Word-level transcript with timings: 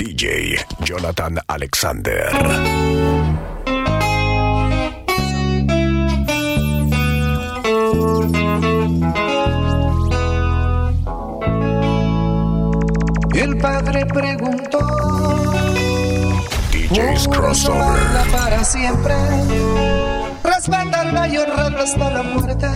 DJ 0.00 0.56
Jonathan 0.82 1.38
Alexander. 1.46 2.30
El 13.34 13.58
padre 13.58 14.06
preguntó. 14.06 14.78
DJ's 16.72 17.28
"¿Cómo 17.28 17.36
Crossover. 17.36 17.98
para 18.32 18.64
siempre. 18.64 19.14
Respetarla 20.70 21.26
y 21.26 21.36
honrarla 21.36 21.82
hasta 21.82 22.10
la 22.10 22.22
muerte. 22.22 22.66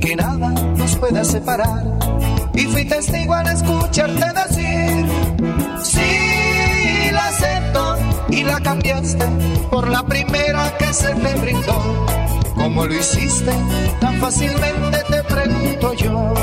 Que 0.00 0.16
nada 0.16 0.48
nos 0.48 0.96
pueda 0.96 1.22
separar. 1.22 1.84
Y 2.54 2.62
fui 2.64 2.86
testigo 2.86 3.34
al 3.34 3.46
escucharte 3.46 4.24
decir. 4.32 5.06
Sí, 5.82 7.10
la 7.12 7.28
acepto. 7.28 7.96
Y 8.30 8.42
la 8.44 8.58
cambiaste 8.60 9.26
por 9.70 9.88
la 9.88 10.02
primera 10.06 10.72
que 10.78 10.92
se 10.94 11.14
me 11.16 11.34
brindó. 11.34 12.06
¿Cómo 12.54 12.86
lo 12.86 12.94
hiciste? 12.94 13.52
Tan 14.00 14.18
fácilmente 14.18 15.04
te 15.10 15.22
pregunto 15.24 15.92
yo. 15.94 16.34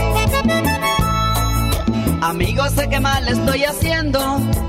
Amigo, 2.22 2.64
sé 2.70 2.88
que 2.88 3.00
mal 3.00 3.28
estoy 3.28 3.64
haciendo. 3.64 4.20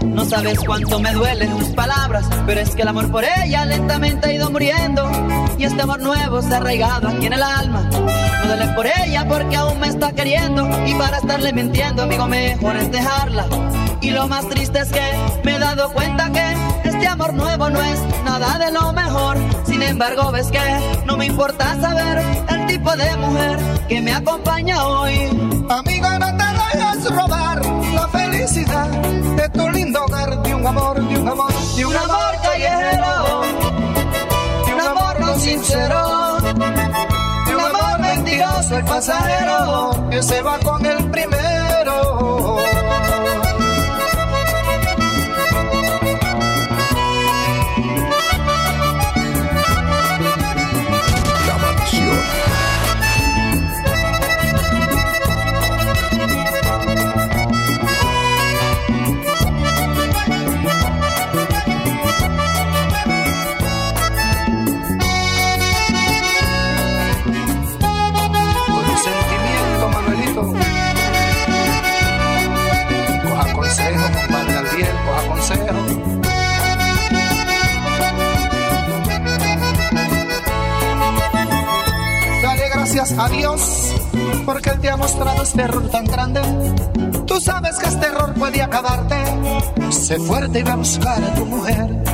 No 0.06 0.24
sabes 0.24 0.59
cuánto 0.61 0.98
me 1.01 1.12
duelen 1.12 1.59
tus 1.59 1.69
palabras, 1.69 2.27
pero 2.47 2.61
es 2.61 2.75
que 2.75 2.80
el 2.80 2.88
amor 2.88 3.11
por 3.11 3.25
ella 3.25 3.66
lentamente 3.66 4.28
ha 4.28 4.33
ido 4.33 4.51
muriendo. 4.51 5.11
Y 5.59 5.65
este 5.65 5.83
amor 5.83 6.01
nuevo 6.01 6.41
se 6.41 6.55
ha 6.55 6.56
arraigado 6.56 7.09
aquí 7.09 7.27
en 7.27 7.34
el 7.34 7.42
alma. 7.42 7.83
No 7.91 8.47
duele 8.47 8.73
por 8.75 8.87
ella 8.87 9.28
porque 9.28 9.56
aún 9.56 9.78
me 9.80 9.88
está 9.88 10.12
queriendo. 10.12 10.66
Y 10.87 10.95
para 10.95 11.19
estarle 11.19 11.52
mintiendo, 11.52 12.05
amigo, 12.05 12.27
mejor 12.27 12.75
es 12.77 12.91
dejarla. 12.91 13.47
Y 14.00 14.11
lo 14.11 14.27
más 14.28 14.48
triste 14.48 14.80
es 14.80 14.89
que 14.89 15.03
me 15.45 15.56
he 15.56 15.59
dado 15.59 15.92
cuenta 15.92 16.33
que 16.33 16.89
este 16.89 17.06
amor 17.06 17.34
nuevo 17.34 17.69
no 17.69 17.83
es 17.83 18.00
nada 18.25 18.59
de 18.59 18.72
lo 18.72 18.94
mejor. 18.94 19.37
Sin 19.66 19.83
embargo, 19.83 20.33
ves 20.33 20.50
que 20.50 20.59
no 21.05 21.19
me 21.19 21.27
importa 21.27 21.78
saber 21.81 22.19
el 22.48 22.66
tipo 22.66 22.97
de 22.97 23.16
mujer 23.16 23.59
que 23.89 24.00
me 24.00 24.12
acompaña 24.12 24.87
hoy. 24.87 25.52
Amigo, 25.68 26.08
no 26.18 26.36
te 26.36 26.44
dejes 26.44 27.10
robar 27.10 27.64
la 27.94 28.08
felicidad 28.08 28.88
de 28.88 29.48
tu 29.50 29.69
lindo 29.70 30.04
hogar, 30.04 30.42
de 30.42 30.54
un 30.54 30.66
amor, 30.66 31.00
de 31.00 31.16
un 31.19 31.28
amor, 31.28 31.52
de 31.77 31.86
un 31.86 31.96
amor 31.96 32.34
callejero, 32.42 33.42
de 34.66 34.74
un 34.74 34.80
amor 34.80 35.20
no 35.20 35.38
sincero, 35.38 36.36
de 36.42 37.54
un 37.54 37.60
amor 37.60 38.00
mentiroso 38.00 38.78
y 38.78 38.82
pasajero 38.82 40.08
que 40.10 40.22
se 40.22 40.42
va 40.42 40.58
con 40.58 40.84
el 40.84 41.10
primero. 41.10 42.81
Mostrado 85.52 85.56
este 85.56 85.62
error 85.62 85.88
tan 85.90 86.04
grande. 86.04 86.40
Tú 87.26 87.40
sabes 87.40 87.78
que 87.78 87.88
este 87.88 88.06
error 88.06 88.34
puede 88.34 88.62
acabarte. 88.62 89.16
Sé 89.90 90.18
fuerte 90.18 90.60
y 90.60 90.62
ve 90.62 90.70
a 90.70 90.76
buscar 90.76 91.22
a 91.22 91.34
tu 91.34 91.46
mujer. 91.46 92.04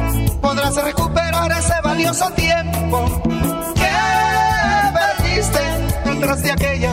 Podrás 0.41 0.77
recuperar 0.77 1.51
ese 1.53 1.75
valioso 1.83 2.31
tiempo 2.31 3.23
que 3.75 3.91
perdiste 4.95 5.61
detrás 6.05 6.43
de 6.43 6.53
aquella 6.53 6.93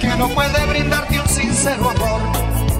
que 0.00 0.08
no 0.08 0.28
puede 0.28 0.66
brindarte 0.66 1.20
un 1.20 1.28
sincero 1.28 1.90
amor. 1.90 2.20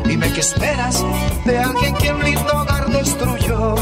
Dime 0.04 0.32
qué 0.32 0.40
esperas 0.40 1.04
de 1.44 1.58
alguien 1.58 1.94
que 1.94 2.12
un 2.12 2.24
lindo 2.24 2.60
hogar 2.60 2.86
destruyó. 2.88 3.74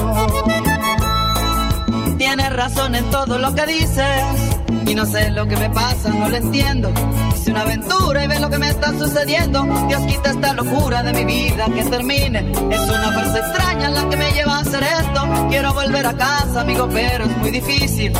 Tienes 2.18 2.52
razón 2.52 2.94
en 2.94 3.10
todo 3.10 3.38
lo 3.38 3.54
que 3.54 3.66
dices. 3.66 4.53
Y 4.86 4.94
no 4.94 5.06
sé 5.06 5.30
lo 5.30 5.46
que 5.46 5.56
me 5.56 5.70
pasa, 5.70 6.10
no 6.10 6.28
lo 6.28 6.36
entiendo. 6.36 6.92
Hice 7.34 7.50
una 7.50 7.62
aventura 7.62 8.24
y 8.24 8.26
ve 8.26 8.38
lo 8.38 8.50
que 8.50 8.58
me 8.58 8.68
está 8.68 8.96
sucediendo. 8.98 9.62
Dios 9.88 10.02
quita 10.06 10.30
esta 10.30 10.52
locura 10.52 11.02
de 11.02 11.12
mi 11.12 11.24
vida 11.24 11.66
que 11.74 11.84
termine. 11.84 12.52
Es 12.70 12.80
una 12.80 13.12
fuerza 13.12 13.38
extraña 13.38 13.88
la 13.88 14.08
que 14.08 14.16
me 14.16 14.30
lleva 14.32 14.56
a 14.56 14.60
hacer 14.60 14.82
esto. 14.82 15.48
Quiero 15.48 15.72
volver 15.72 16.06
a 16.06 16.12
casa, 16.14 16.60
amigo, 16.60 16.88
pero 16.92 17.24
es 17.24 17.36
muy 17.38 17.50
difícil. 17.50 18.12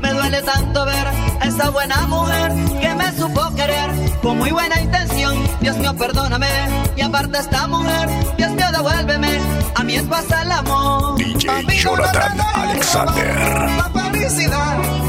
Me 0.00 0.12
duele 0.12 0.42
tanto 0.42 0.84
ver 0.86 1.06
a 1.40 1.44
esa 1.46 1.70
buena 1.70 2.06
mujer 2.06 2.52
que 2.80 2.94
me 2.94 3.12
supo 3.12 3.54
querer 3.56 3.90
con 4.22 4.38
muy 4.38 4.52
buena 4.52 4.80
intención. 4.80 5.36
Dios 5.60 5.76
mío, 5.78 5.94
perdóname. 5.96 6.48
Y 6.96 7.00
aparte 7.00 7.38
esta 7.38 7.66
mujer, 7.66 8.08
Dios 8.36 8.50
mío, 8.52 8.66
devuélveme. 8.72 9.38
A 9.74 9.82
mi 9.82 9.96
esposa 9.96 10.42
el 10.42 10.52
amor. 10.52 11.16
DJ 11.16 11.50
Amigo, 11.50 11.96
Jonathan 11.96 12.40
Alexander. 12.54 13.36
La 13.76 13.90
felicidad 13.90 15.01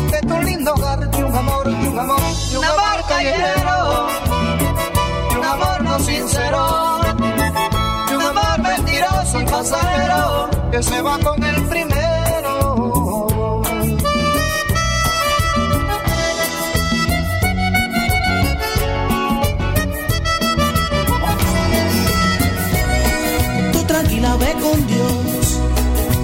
de 0.63 0.71
hogar, 0.71 0.99
un 0.99 1.35
amor, 1.35 1.65
de 1.65 1.89
un 1.89 1.99
amor, 1.99 2.21
de 2.51 2.57
Un 2.57 2.65
amor 2.65 3.05
callejero, 3.07 4.07
de 5.29 5.37
un 5.37 5.45
amor 5.45 5.83
no 5.83 5.99
sincero, 5.99 7.01
de 8.09 8.15
un 8.15 8.21
amor 8.21 8.61
mentiroso 8.61 9.41
y 9.41 9.45
pasajero 9.45 10.49
que 10.71 10.83
se 10.83 11.01
va 11.01 11.17
con 11.19 11.43
el 11.43 11.67
primero. 11.67 13.27
Tú 23.73 23.83
tranquila 23.85 24.35
ve 24.37 24.53
con 24.61 24.87
Dios, 24.87 25.59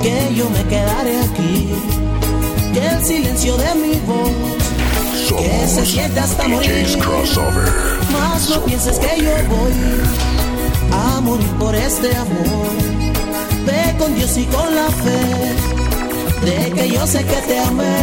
que 0.02 0.34
yo 0.36 0.50
me 0.50 0.64
quedaré 0.66 1.20
aquí. 1.24 1.99
Que 2.74 2.88
el 2.88 3.04
silencio 3.04 3.58
de 3.58 3.76
mi 3.76 3.96
voz, 4.06 4.30
que 5.28 5.68
se 5.68 5.74
Somos 5.74 5.90
siente 5.90 6.20
hasta 6.20 6.44
DJ's 6.44 6.52
morir. 6.52 6.98
Crossover. 7.00 7.74
Más 8.12 8.50
no 8.50 8.64
pienses 8.64 9.00
que 9.00 9.22
yo 9.22 9.32
voy 9.50 9.74
a 10.92 11.22
morir 11.22 11.48
por 11.58 11.74
este 11.74 12.16
amor. 12.16 12.70
Ve 13.66 13.96
con 13.98 14.14
Dios 14.16 14.38
y 14.38 14.46
con 14.46 14.76
la 14.76 14.88
fe 15.04 16.46
de 16.46 16.72
que 16.72 16.90
yo 16.90 17.08
sé 17.08 17.24
que 17.26 17.42
te 17.48 17.60
amé. 17.60 17.98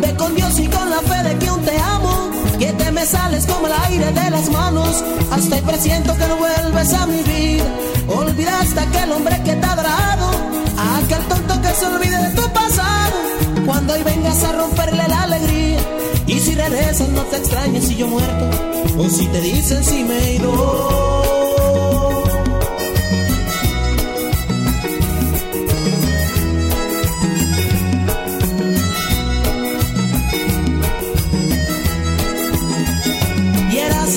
Ve 0.00 0.14
con 0.16 0.34
Dios 0.34 0.58
y 0.58 0.66
con 0.66 0.90
la 0.90 0.98
fe 1.00 1.28
de 1.28 1.38
que 1.38 1.48
aún 1.48 1.62
te 1.62 1.76
amo. 1.78 2.30
Que 2.58 2.72
te 2.74 2.92
me 2.92 3.06
sales 3.06 3.46
como 3.46 3.66
el 3.68 3.72
aire 3.86 4.12
de 4.12 4.30
las 4.30 4.50
manos. 4.50 5.02
Hasta 5.30 5.56
y 5.56 5.62
presiento 5.62 6.14
que 6.16 6.26
no 6.26 6.36
vuelves 6.36 6.92
a 6.92 7.06
mi 7.06 7.22
vida. 7.22 7.64
Olvidaste 8.06 8.80
aquel 8.80 9.12
hombre 9.12 9.40
que 9.44 9.54
te 9.54 9.66
ha 9.66 9.76
dado. 9.76 10.30
Aquel 11.02 11.22
tonto 11.24 11.62
que 11.62 11.74
se 11.74 11.86
olvide 11.86 12.28
de 12.28 12.34
tu. 12.34 12.59
A 14.46 14.52
romperle 14.52 15.06
la 15.08 15.22
alegría. 15.22 15.78
Y 16.26 16.40
si 16.40 16.54
regresas 16.54 17.08
no 17.08 17.22
te 17.22 17.36
extrañes 17.36 17.86
si 17.88 17.96
yo 17.96 18.06
muerto. 18.06 18.50
O 18.98 19.08
si 19.08 19.26
te 19.26 19.40
dicen 19.40 19.84
si 19.84 20.04
me 20.04 20.18
he 20.18 20.34
ido. 20.36 21.10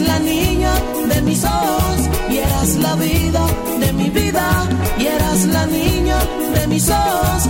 La 0.07 0.17
niña 0.17 0.73
de 1.07 1.21
mis 1.21 1.43
ojos, 1.43 2.09
y 2.29 2.37
eras 2.37 2.75
la 2.77 2.95
vida 2.95 3.45
de 3.79 3.93
mi 3.93 4.09
vida, 4.09 4.67
y 4.97 5.05
eras 5.05 5.45
la 5.45 5.67
niña 5.67 6.17
de 6.55 6.67
mis 6.67 6.89
ojos, 6.89 7.42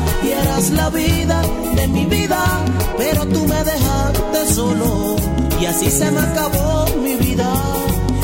eras 0.43 0.69
la 0.71 0.89
vida 0.89 1.41
de 1.75 1.87
mi 1.87 2.05
vida, 2.05 2.43
pero 2.97 3.25
tú 3.25 3.45
me 3.45 3.63
dejaste 3.63 4.53
solo, 4.53 5.15
y 5.59 5.65
así 5.65 5.89
se 5.89 6.11
me 6.11 6.19
acabó 6.19 6.85
mi 7.01 7.15
vida. 7.15 7.49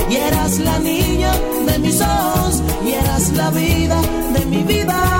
Y 0.10 0.16
eras 0.16 0.58
la 0.60 0.80
niña 0.80 1.32
de 1.68 1.80
mis 1.80 2.02
ojos, 2.02 2.64
y 2.86 2.92
eras 2.92 3.30
la 3.32 3.50
vida 3.52 4.02
de 4.34 4.46
mi 4.46 4.64
vida. 4.64 5.19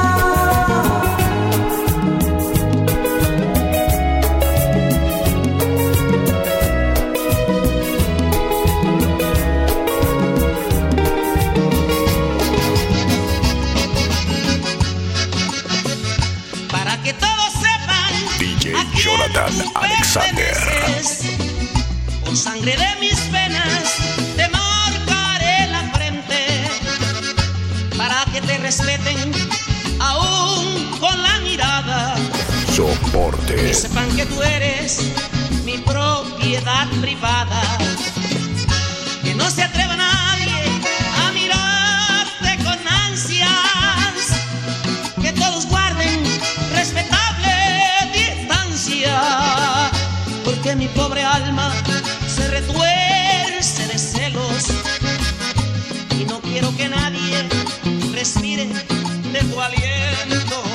De 59.42 59.50
tu 59.50 59.62
aliento. 59.62 60.69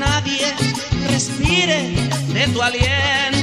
Nadie 0.00 0.54
respire 1.08 1.78
de 2.32 2.52
tu 2.52 2.62
aliento. 2.62 3.39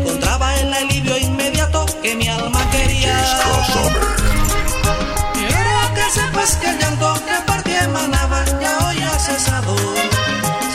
encontraba 0.00 0.54
el 0.56 0.72
alivio 0.72 1.16
inmediato 1.18 1.86
que 2.02 2.14
mi 2.16 2.28
alma 2.28 2.60
quería. 2.70 3.16
Quiero 5.34 5.94
que 5.94 6.10
sepas 6.12 6.56
que 6.56 6.70
el 6.70 6.78
llanto 6.78 7.14
que 7.26 7.36
por 7.46 7.62
ti 7.62 7.72
emanaba 7.72 8.44
ya 8.60 8.78
hoy 8.86 9.02
ha 9.02 9.18
cesado. 9.18 9.76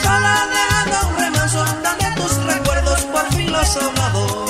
Solo 0.02 0.32
dejando 0.56 1.08
un 1.08 1.16
remanso 1.18 1.64
donde 1.84 2.10
tus 2.16 2.32
recuerdos 2.44 3.00
por 3.12 3.26
fin 3.34 3.52
los 3.52 3.76
ahogado. 3.76 4.46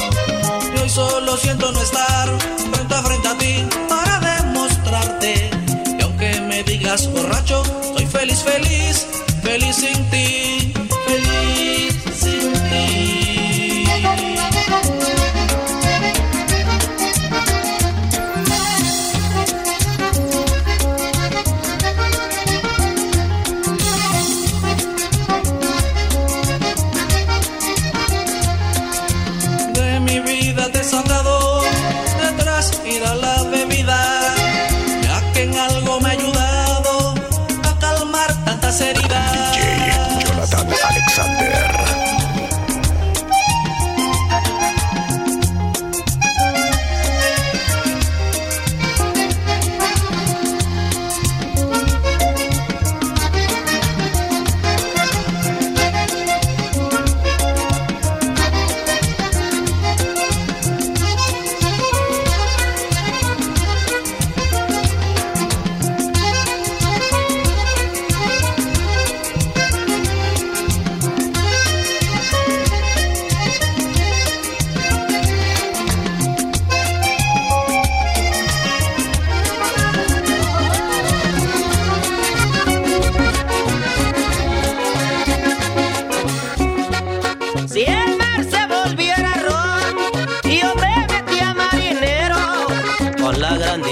Y 0.74 0.80
hoy 0.80 0.88
solo 0.90 1.36
siento 1.36 1.72
no 1.72 1.80
estar 1.80 2.28
frente 2.72 2.94
a 2.94 3.02
frente 3.02 3.28
a 3.28 3.38
ti 3.38 3.66
para 3.88 4.20
demostrarte 4.20 5.50
que 5.96 6.04
aunque 6.04 6.40
me 6.42 6.62
digas 6.64 7.10
borracho, 7.12 7.62
soy 7.94 8.06
feliz, 8.06 8.42
feliz, 8.42 9.06
feliz 9.42 9.76
sin 9.76 10.10
ti. 10.10 10.65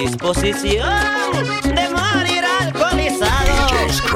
disposición 0.06 0.88
de 1.64 1.88
morir 1.88 2.44
alcoholizado. 2.60 3.68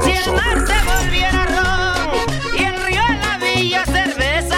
Si 0.03 0.11
el 0.11 0.33
mar 0.33 0.67
se 0.67 0.79
volviera 0.85 1.45
ron 1.45 2.59
y 2.59 2.63
el 2.63 2.83
río 2.83 3.01
en 3.09 3.19
la 3.19 3.37
villa 3.37 3.85
cerveza, 3.85 4.57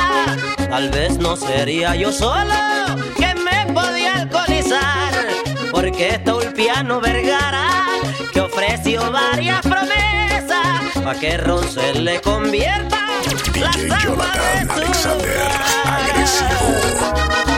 tal 0.69 0.89
vez 0.89 1.17
no 1.19 1.38
sería 1.38 1.95
yo 1.95 2.11
solo 2.11 2.53
que 3.17 3.33
me 3.35 3.73
podía 3.73 4.15
alcoholizar. 4.15 5.13
Porque 5.71 6.15
está 6.15 6.35
Ulpiano 6.35 7.00
Vergara 7.00 7.85
que 8.33 8.41
ofreció 8.41 9.09
varias 9.11 9.61
promesas 9.61 11.01
para 11.01 11.17
que 11.19 11.38
Ron 11.38 11.67
se 11.69 11.93
le 11.93 12.19
convierta. 12.19 12.97
DJ 13.53 13.88
la 13.88 14.00
Jonathan 14.00 14.67
de 14.67 14.73
su 14.73 14.73
Alexander, 14.73 15.51
agresivo. 15.85 17.50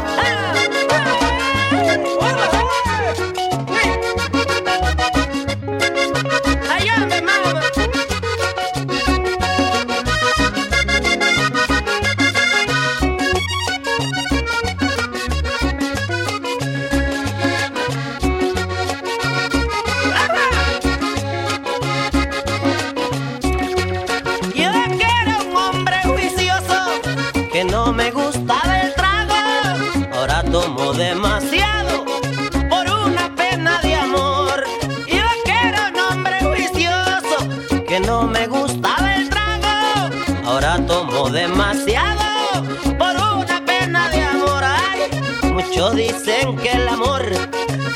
dicen 46.07 46.57
que 46.57 46.71
el 46.71 46.87
amor 46.87 47.23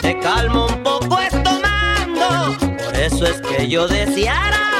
te 0.02 0.18
calma 0.20 0.68
un 0.68 0.84
poco 0.84 1.20
es 1.20 1.32
tomando. 1.44 2.58
Por 2.60 2.96
eso 2.96 3.26
es 3.26 3.42
que 3.42 3.68
yo 3.68 3.88
deseara 3.88 4.77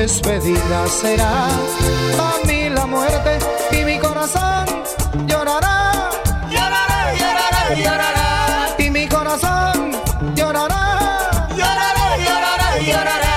despedida 0.00 0.86
será 0.88 1.48
a 2.28 2.46
mí 2.46 2.70
la 2.70 2.86
muerte 2.86 3.38
y 3.78 3.84
mi 3.84 3.98
corazón 3.98 4.64
llorará, 5.26 6.08
Llorará, 6.50 7.00
llorará, 7.20 7.62
llorará. 7.84 8.26
y 8.78 8.90
mi 8.90 9.06
corazón 9.06 9.92
llorará. 10.34 10.84
Llorará, 11.54 12.06
llorará, 12.26 12.68
llorará. 12.88 13.29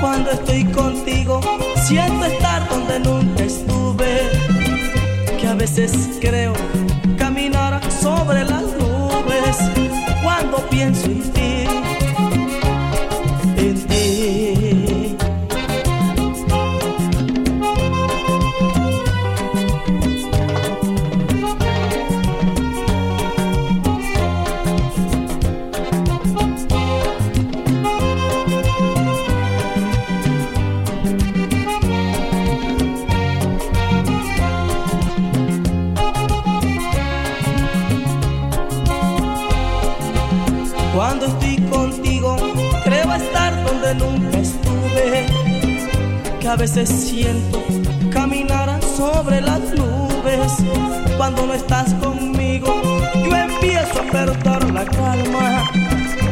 Cuando 0.00 0.30
estoy 0.30 0.64
contigo 0.66 1.40
siento 1.86 2.24
estar 2.24 2.68
donde 2.68 3.00
nunca 3.00 3.44
estuve, 3.44 4.30
que 5.40 5.46
a 5.46 5.54
veces 5.54 6.18
creo 6.20 6.52
veces 46.74 46.90
siento 46.90 47.62
caminar 48.12 48.80
sobre 48.82 49.40
las 49.40 49.60
nubes. 49.60 50.52
Cuando 51.16 51.46
no 51.46 51.54
estás 51.54 51.94
conmigo, 51.94 52.82
yo 53.14 53.36
empiezo 53.36 54.00
a 54.00 54.10
perder 54.10 54.72
la 54.72 54.84
calma. 54.84 55.70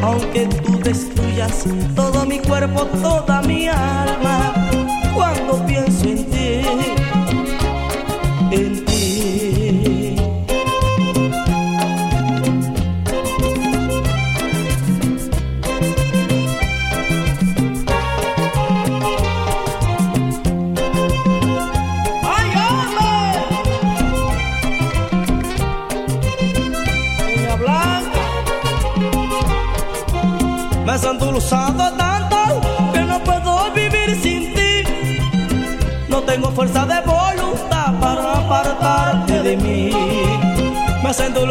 Aunque 0.03 0.47
tú 0.47 0.81
destruyas 0.81 1.65
todo 1.95 2.27
mi 2.27 2.41
cuerpo, 2.41 2.85
toda 3.01 3.43
mi 3.43 3.69
alma. 3.69 4.53
Cuando 5.15 5.65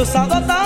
Me 0.03 0.62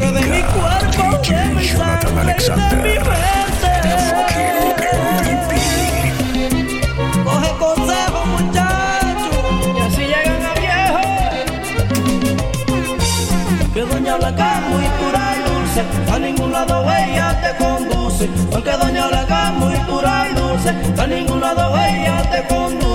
saque 0.00 0.12
de 0.12 0.20
mi 0.26 0.42
cuerpo, 0.42 1.04
de 1.28 1.44
mi 1.54 1.62
Jonathan 1.66 2.40
sangre 2.40 2.90
y 2.90 2.98
de 2.98 3.00
mi 3.00 3.08
mente. 3.10 3.72
Coge 7.24 7.50
consejo, 7.58 8.20
muchacho, 8.26 9.32
y 9.76 9.80
así 9.80 10.02
llegan 10.12 10.44
a 10.46 10.54
viejo. 10.54 11.00
Que 13.74 13.80
doña 13.82 14.16
Blanca 14.16 14.60
muy 14.70 14.86
pura 14.98 15.22
y 15.36 15.40
dulce, 15.50 15.80
a 16.12 16.18
ningún 16.18 16.52
lado 16.52 16.82
ella 16.90 17.40
te 17.42 17.50
conduce. 17.62 18.28
Aunque 18.52 18.72
doña 18.72 19.06
Blanca 19.08 19.52
muy 19.52 19.76
pura 19.88 20.28
y 20.30 20.34
dulce, 20.34 20.70
a 21.00 21.06
ningún 21.06 21.40
lado 21.40 21.76
ella 21.76 22.22
te 22.30 22.42
conduce. 22.46 22.89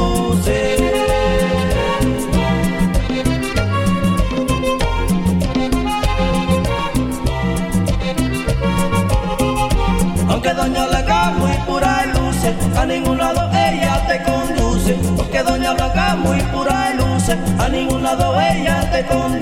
A 12.85 12.87
ningún 12.87 13.17
lado 13.17 13.49
ella 13.51 13.99
te 14.07 14.21
conduce. 14.21 14.93
Porque 15.17 15.41
doña 15.41 15.73
Blanca 15.73 16.15
muy 16.15 16.39
pura 16.53 16.91
y 16.91 16.97
luce, 16.97 17.35
a 17.57 17.67
ningún 17.67 18.03
lado 18.03 18.39
ella 18.39 18.87
te 18.91 19.03
conduce. 19.07 19.34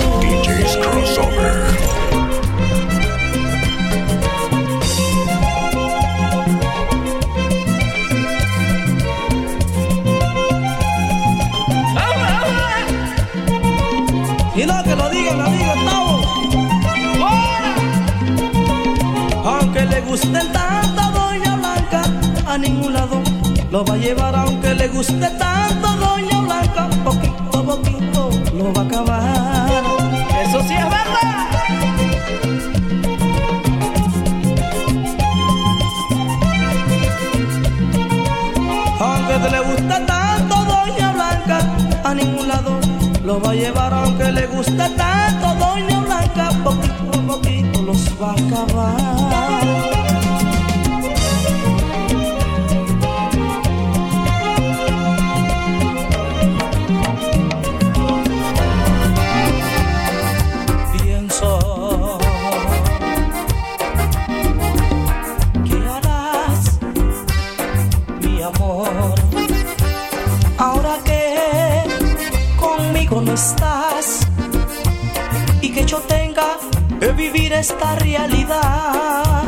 Esta 77.64 77.96
realidad. 77.96 79.46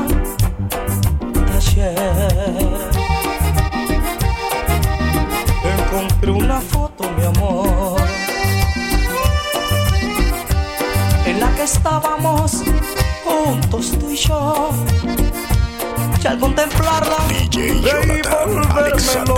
Ayer 1.53 1.93
encontré 5.77 6.31
una 6.31 6.61
foto, 6.61 7.11
mi 7.17 7.25
amor, 7.25 7.99
en 11.25 11.41
la 11.41 11.49
que 11.55 11.63
estábamos 11.63 12.63
juntos 13.25 13.91
tú 13.99 14.09
y 14.09 14.15
yo. 14.15 14.69
Y 16.23 16.27
al 16.27 16.39
contemplarla, 16.39 17.17
DJ 17.27 17.81
Jonathan 17.81 18.55
volverme 18.55 19.34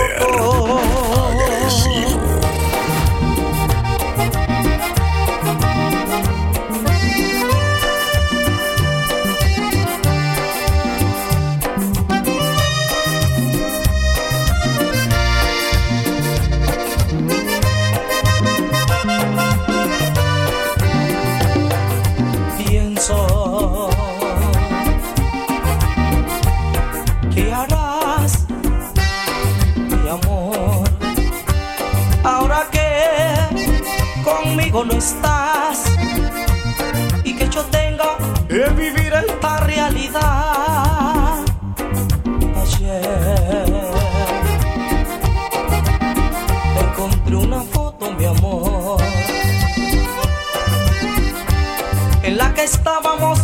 que 52.58 52.64
estábamos 52.64 53.38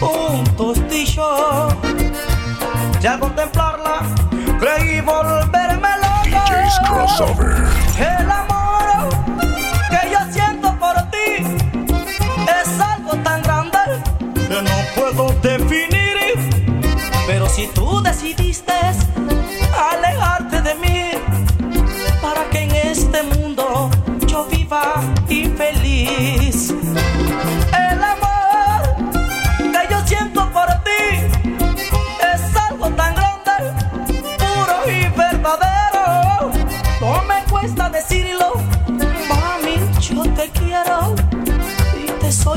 juntos 0.00 0.78
tú 0.86 0.94
y 0.94 1.06
yo. 1.06 1.68
Ya 3.00 3.14
al 3.14 3.20
contemplarla, 3.20 4.02
creí 4.60 5.00
volverme 5.00 5.88
loco. 6.02 6.24
DJ's 6.24 6.78
Crossover. 6.86 7.56
El 7.98 8.30
amor 8.30 9.08
que 9.88 10.10
yo 10.12 10.18
siento 10.30 10.78
por 10.78 10.94
ti 11.10 11.42
es 12.60 12.80
algo 12.80 13.16
tan 13.22 13.40
grande 13.42 13.78
que 14.34 14.60
no 14.60 14.76
puedo 14.94 15.32
definir. 15.40 16.34
Pero 17.26 17.48
si 17.48 17.66
tú 17.68 18.02
decidiste 18.02 18.74
alejarte 19.90 20.60
de 20.60 20.74
mí 20.74 21.10
para 22.20 22.44
que 22.50 22.64
en 22.64 22.72
este 22.72 23.22
mundo 23.22 23.88
yo 24.26 24.44
viva 24.50 25.00
infeliz. 25.30 26.74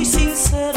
sincera. 0.08 0.77